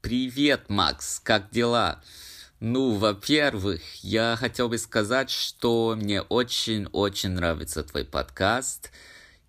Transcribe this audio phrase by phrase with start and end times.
[0.00, 2.00] Привет, Макс, как дела?
[2.60, 8.92] Ну, во-первых, я хотел бы сказать, что мне очень-очень нравится твой подкаст.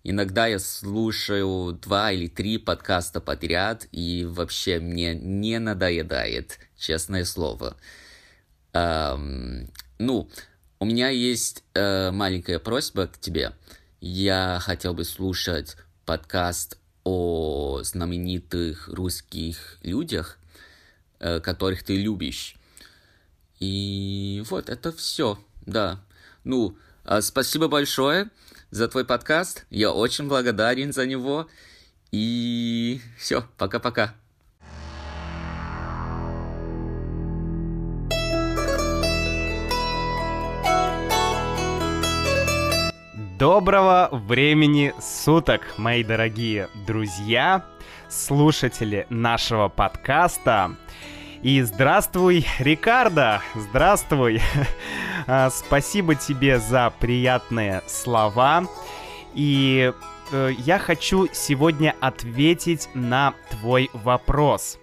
[0.02, 7.76] Иногда я слушаю два или три подкаста подряд, и вообще мне не надоедает, честное слово.
[8.72, 10.28] Эм, ну,
[10.80, 13.52] у меня есть э, маленькая просьба к тебе.
[14.00, 20.38] Я хотел бы слушать подкаст о знаменитых русских людях,
[21.18, 22.56] э, которых ты любишь.
[23.58, 26.00] И вот, это все, да.
[26.44, 28.30] Ну, э, спасибо большое
[28.70, 29.66] за твой подкаст.
[29.70, 31.48] Я очень благодарен за него.
[32.12, 34.14] И все, пока-пока.
[43.40, 47.64] Доброго времени суток, мои дорогие друзья,
[48.10, 50.76] слушатели нашего подкаста.
[51.42, 53.40] И здравствуй, Рикардо!
[53.54, 54.42] Здравствуй!
[55.26, 58.66] А, спасибо тебе за приятные слова.
[59.34, 59.92] И
[60.32, 64.78] э, я хочу сегодня ответить на твой вопрос.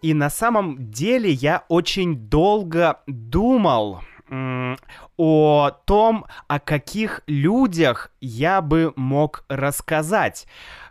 [0.00, 4.00] И на самом деле я очень долго думал,
[5.16, 10.46] о том, о каких людях я бы мог рассказать,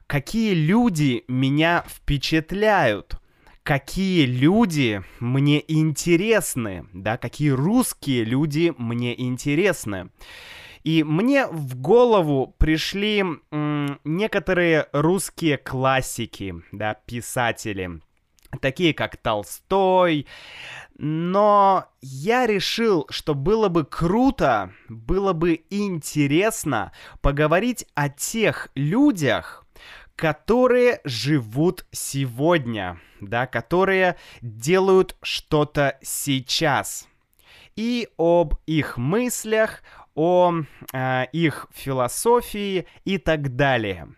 [0.08, 3.19] какие люди меня впечатляют,
[3.64, 10.09] какие люди мне интересны, да, какие русские люди мне интересны.
[10.84, 18.02] И мне в голову пришли м, некоторые русские классики, да, писатели,
[18.59, 20.27] такие как Толстой,
[20.97, 26.91] но я решил, что было бы круто, было бы интересно
[27.22, 29.66] поговорить о тех людях,
[30.16, 37.07] которые живут сегодня, да, которые делают что-то сейчас.
[37.75, 39.81] И об их мыслях,
[40.13, 40.53] о
[40.94, 44.09] э, их философии и так далее.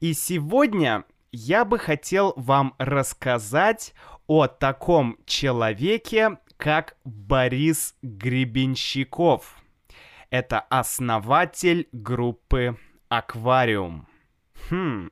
[0.00, 3.94] И сегодня я бы хотел вам рассказать
[4.26, 9.56] о таком человеке, как Борис Гребенщиков.
[10.30, 12.76] Это основатель группы
[13.08, 14.06] «Аквариум».
[14.68, 15.10] Хм,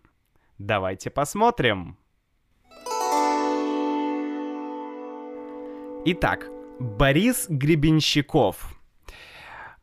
[0.59, 1.99] давайте посмотрим.
[6.05, 6.49] Итак,
[6.79, 8.79] Борис Гребенщиков.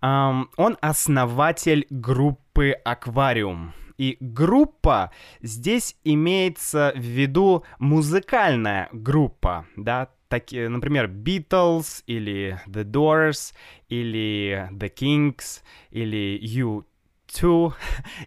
[0.02, 3.74] Um, он основатель группы «Аквариум».
[3.98, 5.12] И группа.
[5.42, 13.54] Здесь имеется в виду музыкальная группа, да, такие, например, Beatles или The Doors
[13.90, 15.62] или The Kings
[15.92, 16.86] или U2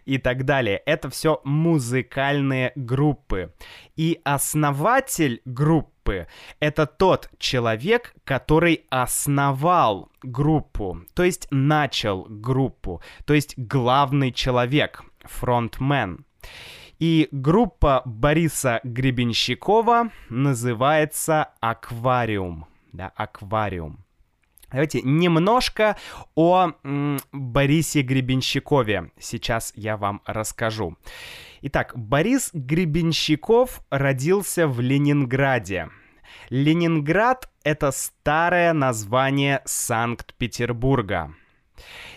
[0.05, 0.81] и так далее.
[0.85, 3.53] Это все музыкальные группы.
[3.95, 6.27] И основатель группы—
[6.59, 16.25] это тот человек, который основал группу, то есть начал группу, то есть главный человек, фронтмен.
[16.99, 22.65] И группа Бориса Гребенщикова называется «Аквариум».
[22.91, 24.03] Да, «Аквариум».
[24.71, 25.97] Давайте немножко
[26.35, 29.11] о м, Борисе Гребенщикове.
[29.19, 30.95] Сейчас я вам расскажу.
[31.61, 35.89] Итак, Борис Гребенщиков родился в Ленинграде.
[36.49, 41.33] Ленинград— это старое название Санкт-Петербурга.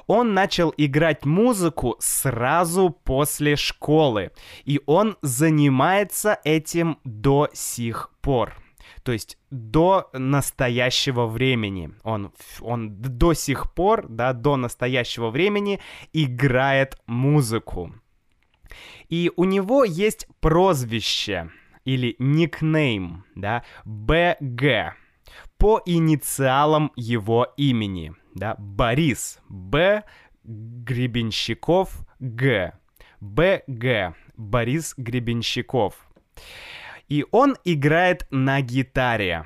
[0.08, 4.32] Он начал играть музыку сразу после школы,
[4.66, 8.54] и он занимается этим до сих пор.
[9.04, 11.94] То есть до настоящего времени.
[12.04, 15.80] Он, он до сих пор, да, до настоящего времени
[16.14, 17.94] играет музыку.
[19.10, 21.50] И у него есть прозвище—
[21.86, 24.96] или никнейм, да, БГ,
[25.58, 30.04] по инициалам его имени, да, Борис, Б,
[30.44, 32.74] Гребенщиков, Г,
[33.20, 35.96] БГ, Борис Гребенщиков.
[37.10, 39.46] И он играет на гитаре.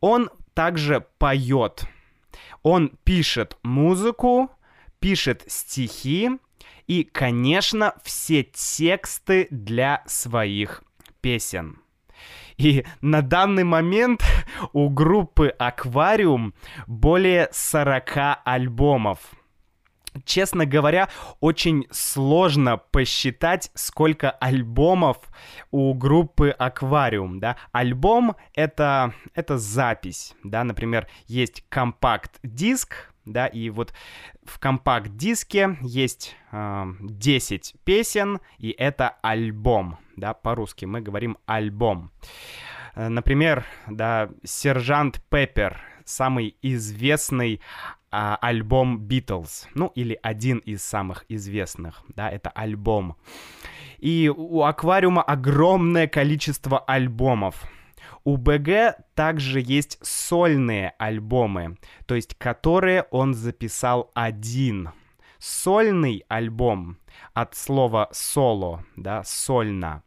[0.00, 1.84] Он также поет.
[2.62, 4.50] Он пишет музыку,
[5.00, 6.30] пишет стихи
[6.86, 10.82] и, конечно, все тексты для своих
[11.20, 11.83] песен.
[12.56, 14.24] И на данный момент
[14.72, 16.54] у группы Аквариум
[16.86, 19.18] более 40 альбомов.
[20.24, 21.08] Честно говоря,
[21.40, 25.16] очень сложно посчитать, сколько альбомов
[25.72, 27.56] у группы Аквариум, да.
[27.72, 33.92] Альбом это, это запись, да, например, есть компакт-диск, да, и вот
[34.44, 42.10] в компакт-диске есть э, 10 песен, и это альбом, да, по-русски мы говорим альбом.
[42.94, 47.60] Э, например, да, «Сержант Пеппер», самый известный
[48.10, 53.16] а, альбом Beatles, ну или один из самых известных, да, это альбом.
[53.98, 57.64] И у Аквариума огромное количество альбомов.
[58.22, 61.76] У БГ также есть сольные альбомы,
[62.06, 64.90] то есть которые он записал один.
[65.46, 66.96] Сольный альбом
[67.34, 70.02] от слова соло, да, сольно,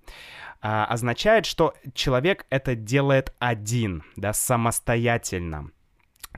[0.62, 5.69] а, означает, что человек это делает один, да, самостоятельно.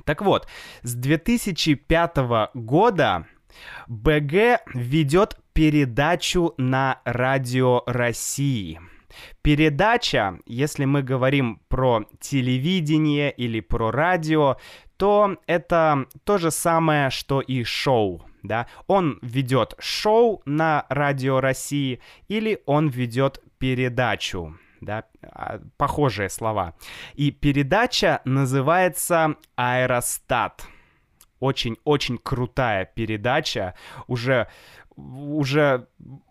[0.04, 0.50] Так вот,
[0.82, 3.26] с 2005 года
[3.88, 8.82] БГ ведет передачу на Радио России–
[9.42, 14.58] Передача, если мы говорим про телевидение или про радио,
[14.98, 18.29] то это то же самое, что и шоу.
[18.44, 18.68] Да?
[18.88, 24.58] Он ведет шоу на Радио России или он ведет передачу.
[24.82, 25.06] Да?
[25.24, 26.76] А, похожие слова.
[27.16, 30.66] И передача называется «Аэростат».
[31.40, 33.74] Очень-очень крутая передача.
[34.08, 34.48] Уже
[35.00, 35.88] уже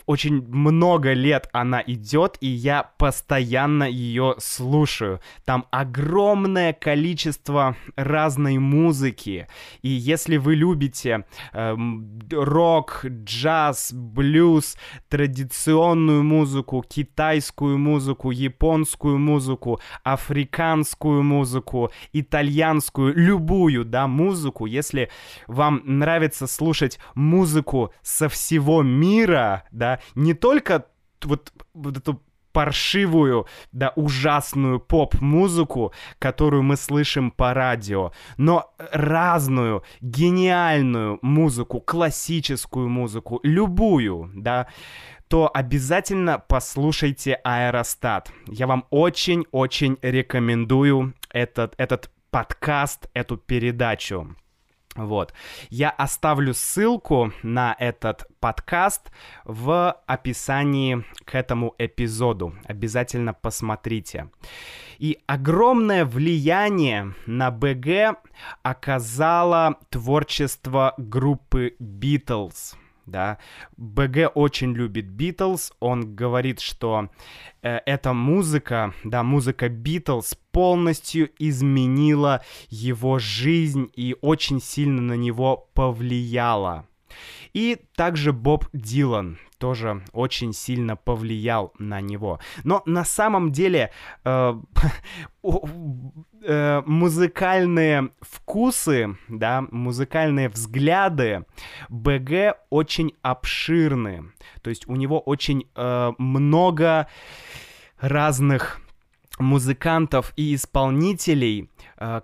[0.09, 5.21] очень много лет она идет, и я постоянно ее слушаю.
[5.45, 9.49] Там огромное количество разной музыки.
[9.83, 11.77] И если вы любите э,
[12.31, 14.79] рок, джаз, блюз,
[15.11, 25.11] традиционную музыку, китайскую музыку, японскую музыку, африканскую музыку, итальянскую, любую, да, музыку, если
[25.47, 30.87] вам нравится слушать музыку со всего мира, да, не только
[31.23, 32.23] вот, вот эту
[32.53, 43.39] паршивую, да, ужасную поп-музыку, которую мы слышим по радио, но разную, гениальную музыку, классическую музыку,
[43.43, 44.67] любую, да,
[45.29, 48.33] то обязательно послушайте Аэростат.
[48.47, 54.35] Я вам очень-очень рекомендую этот, этот подкаст, эту передачу.
[54.95, 55.33] Вот.
[55.71, 59.11] Я оставлю ссылку на этот подкаст
[59.45, 62.55] в описании к этому эпизоду.
[62.65, 64.31] Обязательно посмотрите.
[64.99, 68.19] И огромное влияние на БГ
[68.63, 72.75] оказало творчество группы Beatles—
[73.11, 73.39] да.
[73.77, 77.11] БГ очень любит Битлз, он говорит, что
[77.63, 85.69] э, эта музыка, да, музыка Битлз полностью изменила его жизнь и очень сильно на него
[85.75, 86.87] повлияла.
[87.59, 92.39] И также Боб Дилан тоже очень сильно повлиял на него.
[92.63, 93.91] Но на самом деле
[94.23, 94.55] э,
[95.43, 101.47] э, музыкальные вкусы, да, музыкальные взгляды
[101.89, 104.31] БГ очень обширны.
[104.63, 107.09] То есть у него очень э, много
[107.99, 108.81] разных
[109.41, 111.71] музыкантов и исполнителей,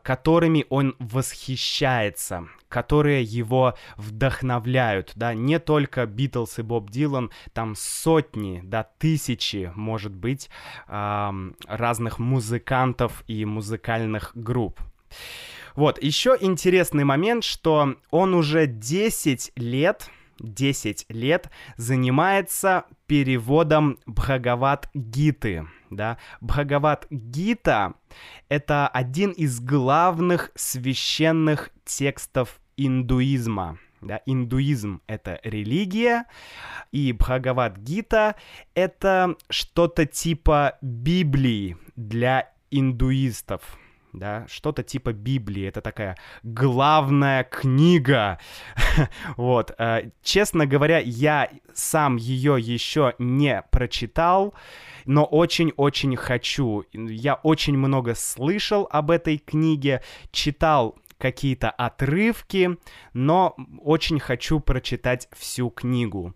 [0.03, 8.61] которыми он восхищается, которые его вдохновляют, да, не только Битлз и Боб Дилан, там сотни,
[8.65, 10.49] да, тысячи, может быть,
[10.87, 14.81] разных музыкантов и музыкальных групп.
[15.75, 25.67] Вот, еще интересный момент, что он уже 10 лет 10 лет занимается переводом Бхагават-гиты.
[25.91, 26.19] Да?
[26.41, 27.95] Бхагават-гита—
[28.49, 33.79] это один из главных священных текстов индуизма.
[34.01, 36.27] Да, индуизм— это религия,
[36.93, 38.35] и Бхагават-гита—
[38.75, 43.79] это что-то типа Библии для индуистов
[44.15, 48.39] да, что-то типа Библии, это такая главная книга,
[49.37, 54.55] вот, э, честно говоря, я сам ее еще не прочитал,
[55.05, 62.77] но очень-очень хочу, я очень много слышал об этой книге, читал какие-то отрывки,
[63.13, 66.35] но очень хочу прочитать всю книгу.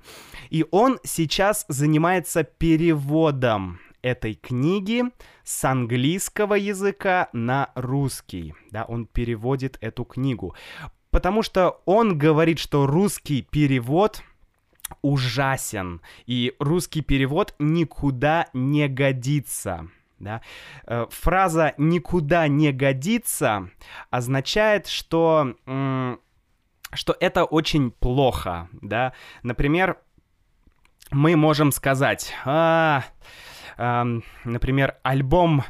[0.51, 5.05] И он сейчас занимается переводом этой книги
[5.45, 8.55] с английского языка на русский.
[8.71, 10.55] Да, он переводит эту книгу.
[11.11, 14.23] Потому что он говорит, что русский перевод
[15.03, 19.89] ужасен, и русский перевод никуда не годится.
[20.19, 20.43] Да?
[20.87, 23.71] Э, фраза «никуда не годится»
[24.11, 25.55] означает, что,
[26.93, 28.69] что это очень плохо.
[28.73, 29.13] Да?
[29.43, 29.99] Например,
[31.11, 33.05] мы можем сказать, а,
[33.79, 35.65] например, альбом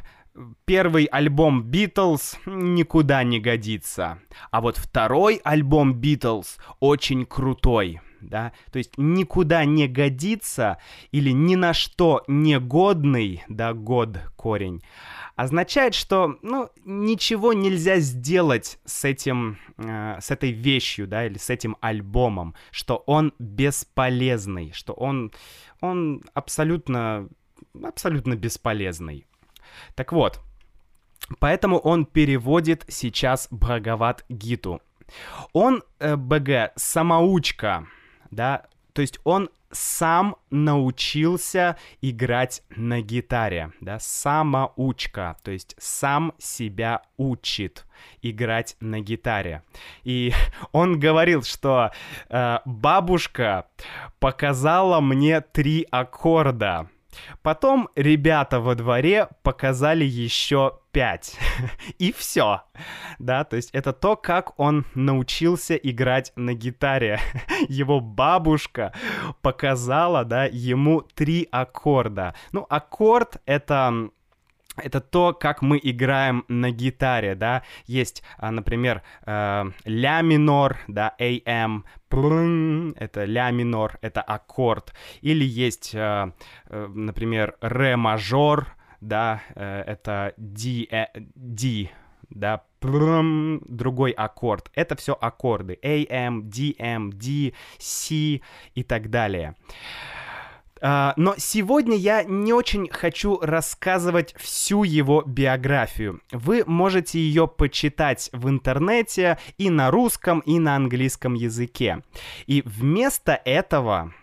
[0.65, 4.19] первый альбом Битлз никуда не годится,
[4.51, 10.77] а вот второй альбом Битлз очень крутой да, то есть никуда не годится
[11.11, 14.81] или ни на что не годный, да, год корень,
[15.35, 21.49] означает, что, ну, ничего нельзя сделать с этим, э, с этой вещью, да, или с
[21.49, 25.31] этим альбомом, что он бесполезный, что он,
[25.81, 27.29] он абсолютно,
[27.87, 29.25] абсолютно бесполезный.
[29.95, 30.41] Так вот,
[31.39, 34.81] поэтому он переводит сейчас Бхагават Гиту.
[35.53, 37.87] Он, э, БГ, самоучка,
[38.31, 47.03] да, то есть он сам научился играть на гитаре, да, самоучка, то есть сам себя
[47.17, 47.85] учит
[48.21, 49.63] играть на гитаре.
[50.03, 50.33] И
[50.71, 51.91] он говорил, что
[52.29, 53.67] э, бабушка
[54.19, 56.89] показала мне три аккорда,
[57.41, 61.37] Потом ребята во дворе показали еще пять.
[61.99, 62.63] И все.
[63.19, 67.19] Да, то есть это то, как он научился играть на гитаре.
[67.67, 68.93] Его бабушка
[69.41, 72.35] показала, да, ему три аккорда.
[72.51, 74.09] Ну, аккорд— это
[74.83, 81.13] это то, как мы играем на гитаре, да, есть, а, например, э, ля минор, да,
[81.19, 86.31] AM, это ля минор, это аккорд, или есть, э,
[86.69, 88.67] э, например, ре мажор,
[89.01, 90.87] да, это D,
[91.35, 91.89] D,
[92.29, 94.69] да, другой аккорд.
[94.73, 95.79] Это все аккорды.
[95.81, 98.41] AM, DM, D, C
[98.75, 99.55] и так далее.
[100.81, 106.21] Но сегодня я не очень хочу рассказывать всю его биографию.
[106.31, 112.03] Вы можете ее почитать в интернете и на русском, и на английском языке.
[112.47, 114.13] И вместо этого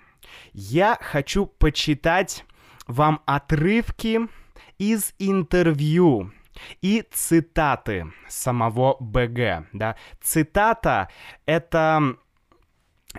[0.53, 2.45] я хочу почитать
[2.87, 4.29] вам отрывки
[4.79, 6.33] из интервью
[6.81, 9.69] и цитаты самого БГ.
[9.73, 9.97] Да?
[10.23, 11.09] Цитата—
[11.47, 12.17] это,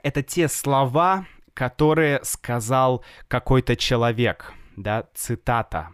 [0.02, 1.26] это те слова,
[1.58, 5.90] которые сказал какой-то человек, да, цитата.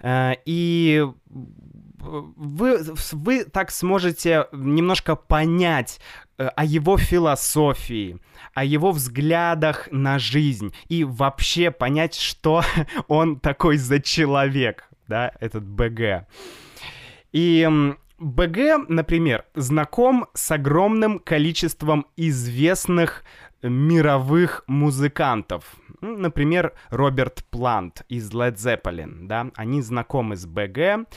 [0.00, 1.04] Э, и
[1.98, 2.78] вы,
[3.12, 6.00] вы так сможете немножко понять
[6.38, 8.18] э, о его философии,
[8.54, 12.62] о его взглядах на жизнь и вообще понять, что
[13.08, 16.26] он такой за человек, да, этот БГ.
[17.32, 17.68] И
[18.18, 23.24] БГ, например, знаком с огромным количеством известных
[23.62, 25.76] мировых музыкантов.
[26.00, 31.08] Например, Роберт Плант из Led Zeppelin, да, они знакомы с БГ,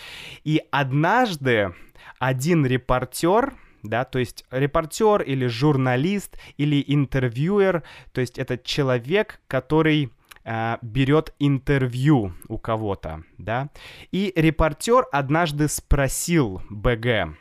[0.43, 1.73] и однажды
[2.19, 3.53] один репортер,
[3.83, 10.11] да, то есть репортер или журналист или интервьюер, то есть это человек, который
[10.43, 13.69] э, берет интервью у кого-то, да,
[14.11, 17.35] и репортер однажды спросил БГ,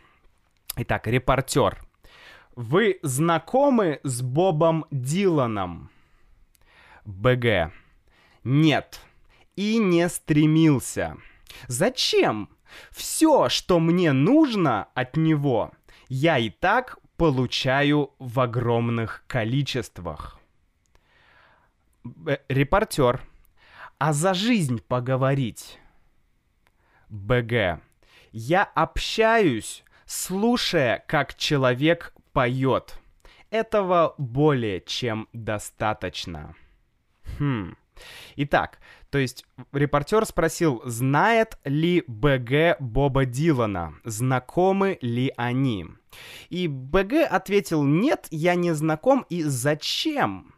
[0.76, 1.82] итак, репортер,
[2.56, 5.90] вы знакомы с Бобом Диланом?
[7.04, 7.72] БГ.
[8.44, 9.00] Нет.
[9.56, 11.16] И не стремился.
[11.68, 12.48] Зачем?
[12.90, 15.72] Все, что мне нужно от него,
[16.08, 20.39] я и так получаю в огромных количествах.
[22.04, 23.20] Б репортер.
[23.98, 25.78] А за жизнь поговорить?
[27.08, 27.80] БГ.
[28.32, 32.98] Я общаюсь, слушая, как человек поет.
[33.50, 36.54] Этого более чем достаточно.
[37.38, 37.76] Хм.
[38.36, 38.78] Итак,
[39.10, 45.86] то есть репортер спросил, знает ли БГ Боба Дилана, знакомы ли они.
[46.48, 50.54] И БГ ответил, нет, я не знаком, и зачем?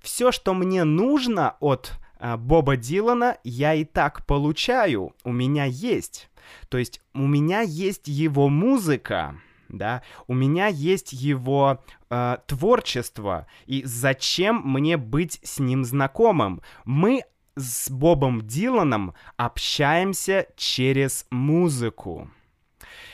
[0.00, 6.28] Все, что мне нужно от э, Боба Дилана, я и так получаю, у меня есть.
[6.68, 9.36] То есть у меня есть его музыка,
[9.68, 16.60] да, у меня есть его э, творчество, и зачем мне быть с ним знакомым?
[16.84, 17.22] Мы
[17.56, 22.30] с Бобом Диланом общаемся через музыку.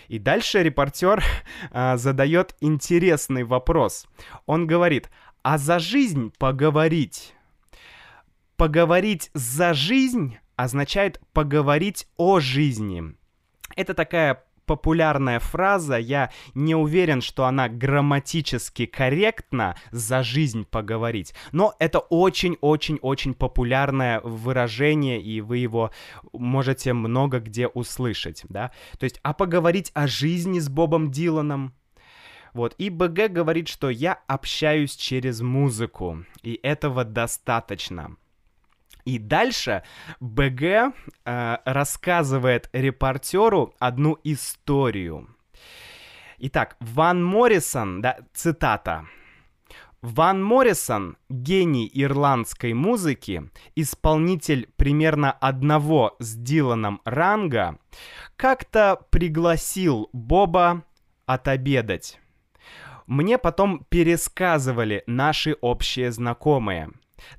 [0.08, 1.22] И дальше репортер
[1.70, 4.06] э, задает интересный вопрос.
[4.46, 5.10] Он говорит,
[5.42, 7.34] а за жизнь поговорить?
[8.56, 13.14] Поговорить за жизнь означает поговорить о жизни.
[13.76, 21.74] Это такая популярная фраза, я не уверен, что она грамматически корректна за жизнь поговорить, но
[21.80, 25.90] это очень-очень-очень популярное выражение, и вы его
[26.32, 31.74] можете много где услышать, да, то есть, а поговорить о жизни с Бобом Диланом,
[32.52, 38.16] вот, и БГ говорит, что я общаюсь через музыку, и этого достаточно.
[39.04, 39.82] И дальше
[40.20, 45.34] БГ э, рассказывает репортеру одну историю.
[46.38, 49.06] Итак, Ван Моррисон, да, цитата.
[50.02, 57.78] Ван Моррисон, гений ирландской музыки, исполнитель примерно одного с Диланом ранга,
[58.36, 60.84] как-то пригласил Боба
[61.26, 62.18] отобедать.
[63.10, 66.90] Мне потом пересказывали наши общие знакомые.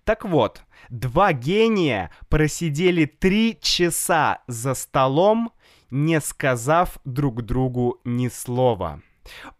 [0.04, 5.54] Так вот, два гения просидели три часа за столом,
[5.90, 9.01] не сказав друг другу ни слова.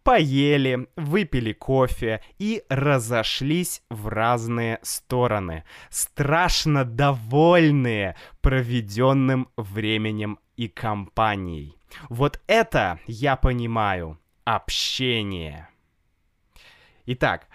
[0.02, 11.74] Поели, выпили кофе и разошлись в разные стороны, страшно довольные проведенным временем и компанией.
[12.10, 15.68] Вот это я понимаю общение.
[17.06, 17.48] Итак,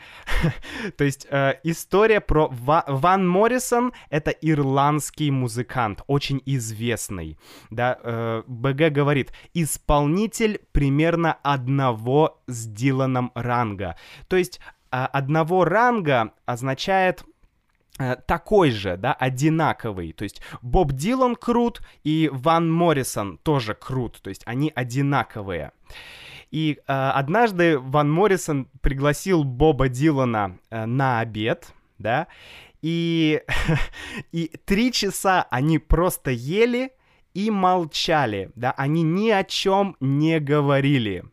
[0.97, 7.37] то есть э, история про Ва- Ван Моррисон— это ирландский музыкант, очень известный.
[7.69, 13.95] Да, э, БГ говорит, исполнитель примерно одного с Диланом ранга.
[14.27, 14.59] То есть
[14.91, 17.23] э, одного ранга означает
[17.99, 20.11] э, такой же, да, одинаковый.
[20.11, 24.21] То есть Боб Дилан крут и Ван Моррисон тоже крут.
[24.21, 25.71] То есть они одинаковые.
[26.51, 32.27] И э, однажды Ван Моррисон пригласил Боба Дилана э, на обед, да,
[32.81, 33.41] и,
[34.31, 36.91] и три часа они просто ели
[37.33, 41.25] и молчали, да, они ни о чем не говорили.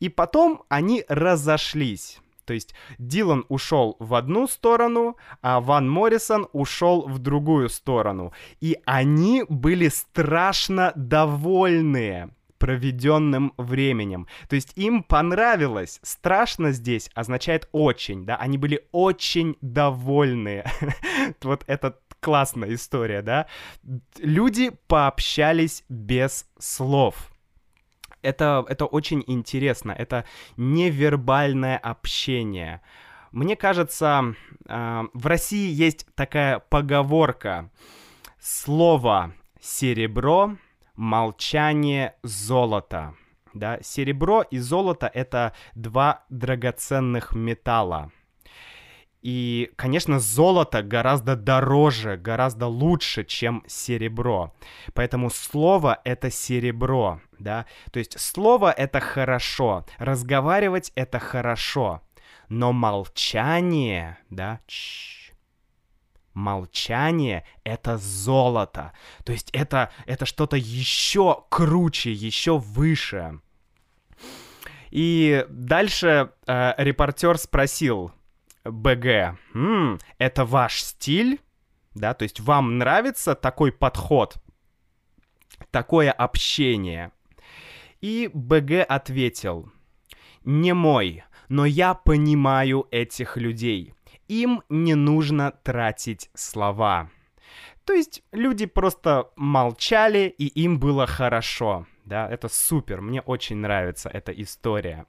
[0.00, 2.20] И потом они разошлись.
[2.44, 8.32] То есть Дилан ушел в одну сторону, а Ван Моррисон ушел в другую сторону.
[8.60, 14.26] И они были страшно довольные проведенным временем.
[14.48, 16.00] То есть им понравилось.
[16.02, 20.64] Страшно здесь означает очень, да, они были очень довольны.
[21.42, 23.46] Вот это классная история, да.
[24.18, 27.30] Люди пообщались без слов.
[28.22, 30.24] Это, это очень интересно, это
[30.56, 32.80] невербальное общение.
[33.30, 34.34] Мне кажется,
[34.66, 37.70] э, в России есть такая поговорка.
[38.40, 40.56] Слово серебро
[40.96, 43.14] молчание золота.
[43.54, 43.78] Да?
[43.82, 48.10] Серебро и золото— это два драгоценных металла.
[49.22, 54.54] И, конечно, золото гораздо дороже, гораздо лучше, чем серебро.
[54.94, 57.66] Поэтому слово— это серебро, да.
[57.90, 62.02] То есть слово— это хорошо, разговаривать— это хорошо.
[62.48, 65.15] Но молчание, да, Ч
[66.36, 68.92] молчание— это золото.
[69.24, 73.40] То есть это, это что-то еще круче, еще выше.
[74.90, 78.12] И дальше э, репортер спросил
[78.64, 81.40] БГ, М, это ваш стиль?
[81.94, 84.36] Да, то есть вам нравится такой подход,
[85.70, 87.12] такое общение?
[88.02, 89.72] И БГ ответил,
[90.44, 93.95] не мой, но я понимаю этих людей
[94.28, 97.10] им не нужно тратить слова.
[97.84, 101.86] То есть люди просто молчали, и им было хорошо.
[102.04, 105.06] Да, это супер, мне очень нравится эта история.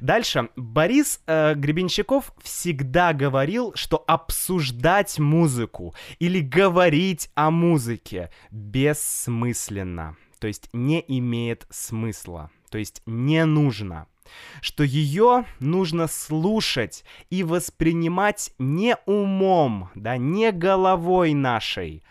[0.00, 0.48] Дальше.
[0.56, 10.16] Борис э, Гребенщиков всегда говорил, что обсуждать музыку или говорить о музыке бессмысленно.
[10.38, 12.50] То есть не имеет смысла.
[12.70, 14.06] То есть не нужно
[14.60, 22.02] что ее нужно слушать и воспринимать не умом, да, не головой нашей,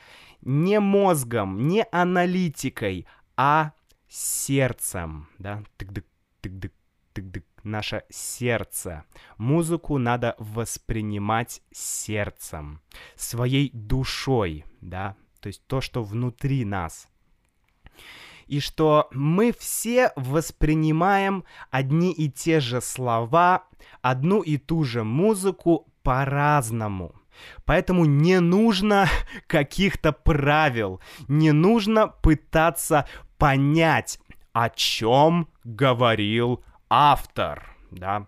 [0.42, 3.72] не мозгом, не аналитикой, а
[4.08, 6.06] сердцем, да, тык-дык,
[6.42, 6.74] тык-дык,
[7.14, 9.06] тык-дык, наше сердце.
[9.38, 12.82] Музыку надо воспринимать сердцем,
[13.16, 17.08] своей душой, да, то есть то, что внутри нас
[18.48, 23.64] и что мы все воспринимаем одни и те же слова,
[24.02, 27.16] одну и ту же музыку по-разному.
[27.66, 29.08] Поэтому не нужно
[29.48, 34.20] каких-то правил, не нужно пытаться понять,
[34.52, 38.28] о чем говорил автор, да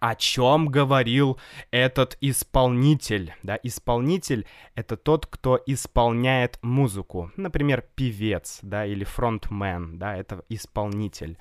[0.00, 1.38] о чем говорил
[1.70, 3.34] этот исполнитель.
[3.42, 7.30] Да, исполнитель— это тот, кто исполняет музыку.
[7.36, 11.38] Например, певец, да, или фронтмен, да, это исполнитель.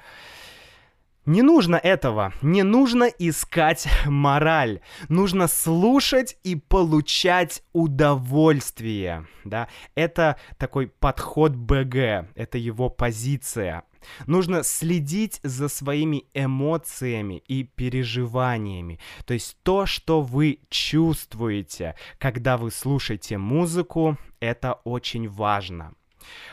[1.25, 10.87] Не нужно этого, не нужно искать мораль, нужно слушать и получать удовольствие, да, это такой
[10.87, 13.83] подход БГ, это его позиция.
[14.27, 18.99] Нужно следить за своими эмоциями и переживаниями.
[19.25, 25.93] То есть то, что вы чувствуете, когда вы слушаете музыку, это очень важно.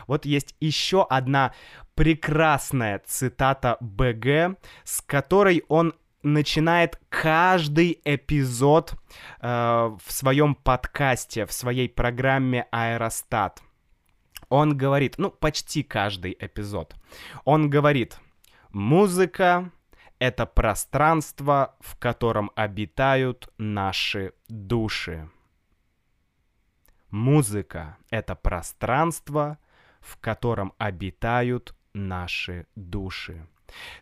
[0.07, 1.53] Вот есть еще одна
[1.95, 8.95] прекрасная цитата БГ, с которой он начинает каждый эпизод
[9.41, 13.63] э, в своем подкасте, в своей программе Аэростат.
[14.49, 16.95] Он говорит, ну, почти каждый эпизод.
[17.45, 18.19] Он говорит,
[18.71, 19.71] музыка—
[20.19, 25.29] это пространство, в котором обитают наши души.
[27.11, 29.59] Музыка— это пространство,
[30.01, 33.47] в котором обитают наши души.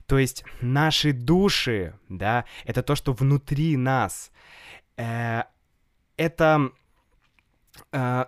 [0.07, 4.31] То есть наши души, да, это то, что внутри нас.
[4.97, 5.44] Э,
[6.16, 6.70] это
[7.92, 8.27] э,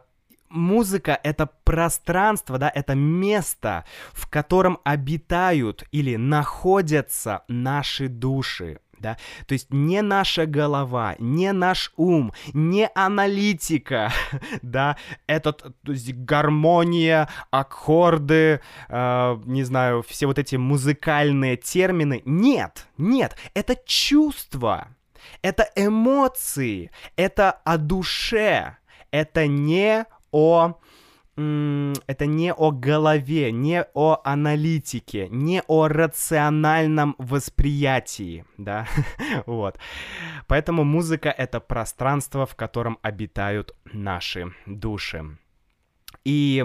[0.56, 9.16] музыка— это пространство, да, это место, в котором обитают или находятся наши души да,
[9.46, 14.12] то есть не наша голова, не наш ум, не аналитика,
[14.62, 22.86] да, этот, то есть гармония, аккорды, э, не знаю, все вот эти музыкальные термины, нет,
[22.98, 24.88] нет, это чувство,
[25.42, 28.76] это эмоции, это о душе,
[29.10, 30.78] это не о
[31.36, 38.86] это не о голове, не о аналитике, не о рациональном восприятии, да,
[39.46, 39.78] вот.
[40.46, 45.36] Поэтому музыка— это пространство, в котором обитают наши души.
[46.24, 46.64] И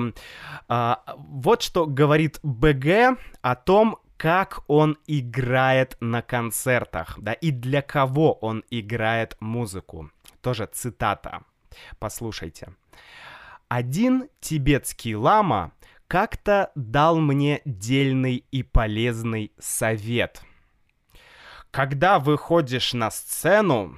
[0.69, 7.81] а, вот что говорит БГ о том, как он играет на концертах, да, и для
[7.81, 10.11] кого он играет музыку.
[10.41, 11.41] Тоже цитата.
[11.99, 12.73] Послушайте.
[13.73, 15.71] Один тибетский лама
[16.09, 20.41] как-то дал мне дельный и полезный совет.
[21.71, 23.97] Когда выходишь на сцену,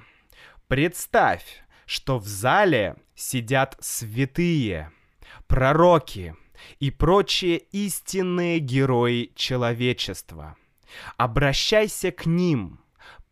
[0.67, 4.91] представь, что в зале сидят святые,
[5.47, 6.36] пророки
[6.79, 10.55] и прочие истинные герои человечества.
[11.17, 12.79] Обращайся к ним,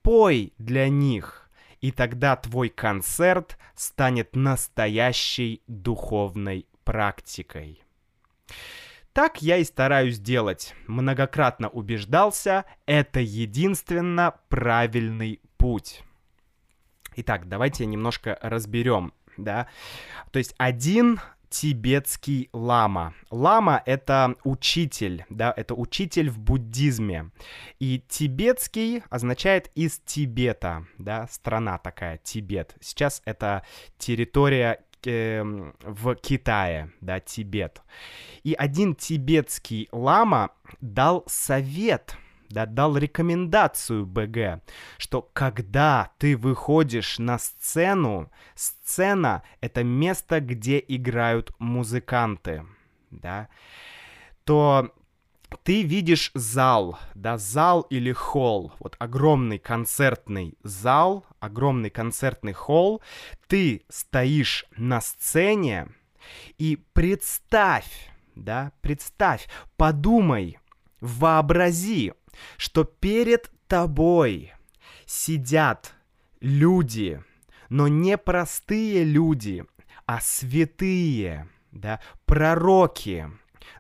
[0.02, 1.41] пой для них,
[1.82, 7.84] и тогда твой концерт станет настоящей духовной практикой.
[9.14, 10.74] Так я и стараюсь делать.
[10.88, 16.04] Многократно убеждался, это единственно правильный путь.
[17.18, 19.68] Итак, давайте немножко разберем, да.
[20.32, 21.20] То есть один
[21.52, 23.14] тибетский лама.
[23.30, 27.30] Лама— это учитель, да, это учитель в буддизме.
[27.78, 32.76] И тибетский означает из Тибета, да, страна такая, Тибет.
[32.80, 33.64] Сейчас это
[33.98, 35.44] территория э,
[35.84, 37.82] в Китае, да, Тибет.
[38.44, 42.16] И один тибетский лама дал совет—
[42.52, 44.62] да, дал рекомендацию БГ,
[44.98, 52.66] что когда ты выходишь на сцену, сцена— это место, где играют музыканты,
[53.10, 53.48] да,
[54.44, 54.94] то
[55.64, 63.02] ты видишь зал, да, зал или холл, вот огромный концертный зал, огромный концертный холл,
[63.48, 65.90] ты стоишь на сцене
[66.58, 70.58] и представь, да, представь, подумай,
[71.02, 72.14] вообрази,
[72.58, 74.54] что перед тобой
[75.06, 75.94] сидят
[76.40, 77.24] люди,
[77.70, 79.66] но не простые люди,
[80.06, 83.30] а святые, да, пророки.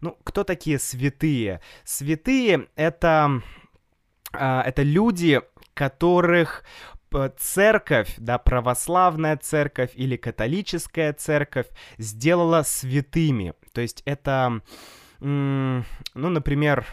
[0.01, 1.61] Ну, кто такие святые?
[1.83, 3.41] Святые— это,
[4.33, 5.41] э, это люди,
[5.73, 6.63] которых
[7.37, 13.53] церковь, да, православная церковь или католическая церковь сделала святыми.
[13.73, 14.61] То есть это,
[15.19, 16.85] ну, например,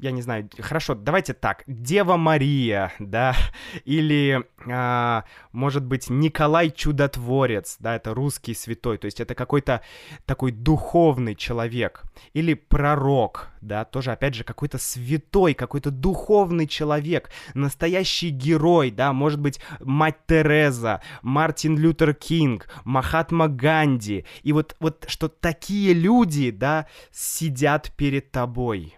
[0.00, 3.36] я не знаю, хорошо, давайте так, Дева Мария, да,
[3.84, 9.82] или, а, может быть, Николай Чудотворец, да, это русский святой, то есть это какой-то
[10.24, 18.30] такой духовный человек, или пророк, да, тоже, опять же, какой-то святой, какой-то духовный человек, настоящий
[18.30, 25.28] герой, да, может быть, мать Тереза, Мартин Лютер Кинг, Махатма Ганди, и вот, вот что
[25.28, 28.96] такие люди, да, сидят перед тобой,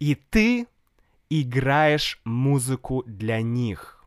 [0.00, 0.66] и ты
[1.28, 4.04] играешь музыку для них.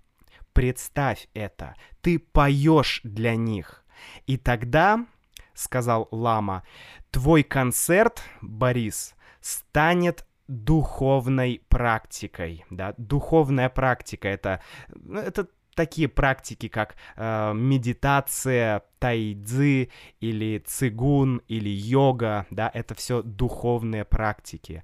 [0.52, 1.76] Представь это.
[2.02, 3.86] Ты поешь для них.
[4.28, 5.06] И тогда,
[5.54, 6.64] сказал Лама,
[7.12, 16.96] твой концерт, Борис, станет духовной практикой, да, духовная практика это, ну, это такие практики, как
[17.16, 24.84] э, медитация, тайцзи или цигун или йога, да, это все духовные практики.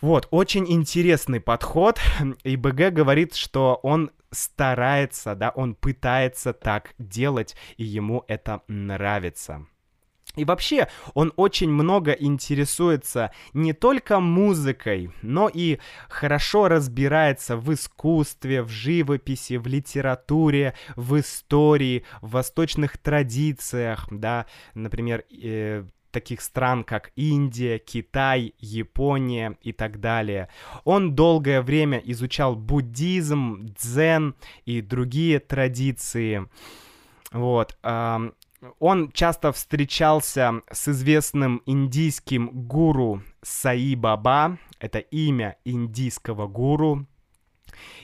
[0.00, 2.00] Вот, очень интересный подход,
[2.44, 9.66] и БГ говорит, что он старается, да, он пытается так делать, и ему это нравится.
[10.36, 18.62] И вообще, он очень много интересуется не только музыкой, но и хорошо разбирается в искусстве,
[18.62, 27.12] в живописи, в литературе, в истории, в восточных традициях, да, например, э, таких стран, как
[27.16, 30.48] Индия, Китай, Япония и так далее.
[30.84, 36.48] Он долгое время изучал буддизм, дзен и другие традиции.
[37.32, 37.78] Вот.
[37.82, 47.06] Он часто встречался с известным индийским гуру Саи Баба, это имя индийского гуру,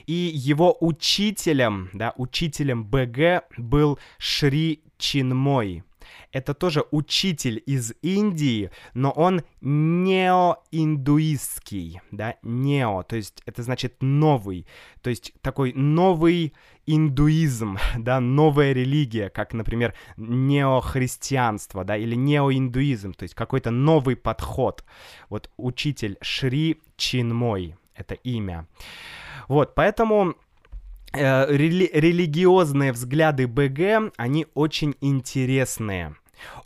[0.07, 5.83] и его учителем, да, учителем БГ был Шри Чинмой.
[6.31, 14.67] Это тоже учитель из Индии, но он неоиндуистский, да, нео, то есть это значит новый,
[15.01, 16.53] то есть такой новый
[16.85, 24.83] индуизм, да, новая религия, как, например, неохристианство, да, или неоиндуизм, то есть какой-то новый подход.
[25.29, 28.67] Вот учитель Шри Чинмой, это имя.
[29.47, 30.35] Вот, поэтому
[31.13, 36.15] рели религиозные взгляды БГ, они очень интересные.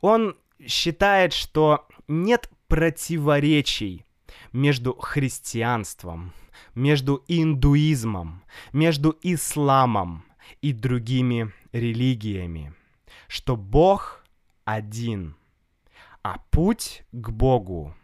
[0.02, 4.06] Он считает, что нет противоречий
[4.54, 6.34] между христианством,
[6.76, 10.24] между индуизмом, между исламом
[10.62, 12.74] и другими религиями,
[13.28, 14.24] что Бог
[14.66, 15.36] один,
[16.24, 17.96] а путь к Богу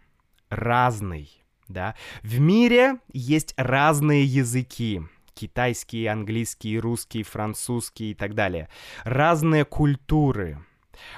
[0.50, 1.30] разный.
[1.68, 1.96] Да?
[2.24, 5.02] В мире есть разные языки,
[5.38, 8.68] китайский, английский, русский, французский и так далее,
[9.04, 10.58] разные культуры.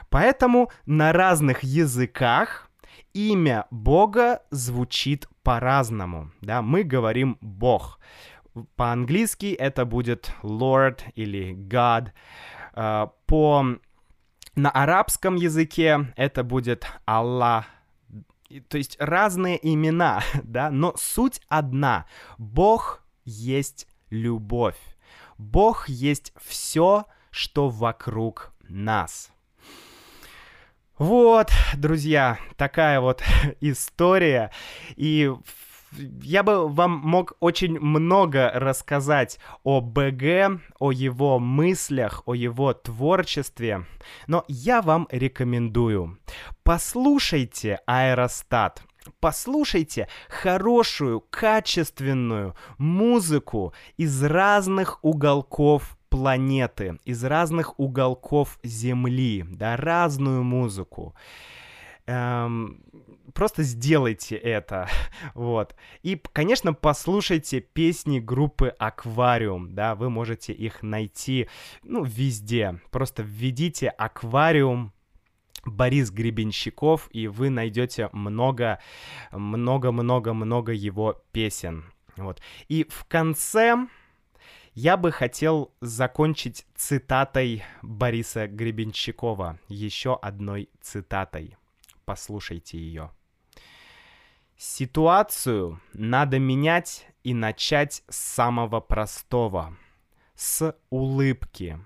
[0.09, 2.69] Поэтому на разных языках
[3.13, 7.99] имя Бога звучит по-разному, да, мы говорим Бог.
[8.75, 12.09] По-английски это будет Lord или God.
[12.73, 13.63] А, по
[14.55, 17.65] на арабском языке это будет Аллах.
[18.67, 22.05] То есть разные имена, да, но суть одна.
[22.37, 24.77] Бог есть любовь.
[25.37, 29.31] Бог есть все, что вокруг нас.
[30.97, 33.23] Вот, друзья, такая вот
[33.61, 34.51] история.
[34.97, 35.31] И
[36.21, 43.85] я бы вам мог очень много рассказать о БГ, о его мыслях, о его творчестве,
[44.27, 46.19] но я вам рекомендую.
[46.63, 48.83] Послушайте Аэростат.
[49.19, 61.15] Послушайте хорошую, качественную музыку из разных уголков планеты, из разных уголков Земли, да, разную музыку.
[62.07, 62.83] Эм,
[63.33, 64.89] просто сделайте это,
[65.33, 65.75] вот.
[66.01, 71.47] И, конечно, послушайте песни группы Аквариум, да, вы можете их найти,
[71.83, 72.81] ну, везде.
[72.91, 74.91] Просто введите Аквариум,
[75.65, 78.79] Борис Гребенщиков, и вы найдете много,
[79.31, 81.85] много, много, много его песен.
[82.17, 82.41] Вот.
[82.67, 83.87] И в конце
[84.73, 91.57] я бы хотел закончить цитатой Бориса Гребенщикова, еще одной цитатой.
[92.05, 93.11] Послушайте ее.
[94.57, 99.77] Ситуацию надо менять и начать с самого простого,
[100.35, 101.79] с улыбки.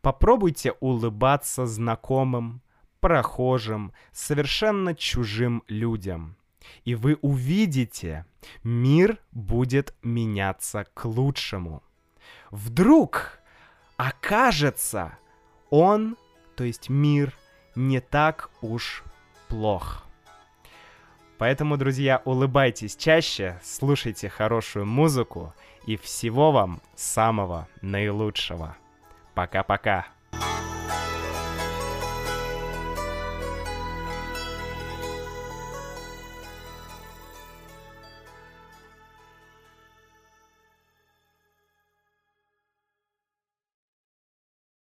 [0.00, 2.60] Попробуйте улыбаться знакомым,
[3.00, 6.36] прохожим, совершенно чужим людям.
[6.84, 8.26] И вы увидите,
[8.62, 11.82] мир будет меняться к лучшему
[12.50, 13.38] вдруг
[13.96, 15.18] окажется
[15.70, 16.16] он,
[16.56, 17.32] то есть мир,
[17.74, 19.02] не так уж
[19.48, 20.04] плох.
[21.38, 25.54] Поэтому, друзья, улыбайтесь чаще, слушайте хорошую музыку
[25.86, 28.76] и всего вам самого наилучшего.
[29.34, 30.15] Пока-пока.